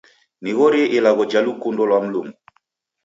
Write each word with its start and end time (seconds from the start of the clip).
Nighorie 0.43 0.87
ilagho 0.97 1.23
ja 1.31 1.39
lukundo 1.45 1.81
lwa 1.87 1.99
Mlungu. 2.05 2.37